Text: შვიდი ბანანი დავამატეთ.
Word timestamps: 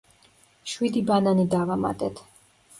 შვიდი 0.71 1.05
ბანანი 1.11 1.47
დავამატეთ. 1.53 2.27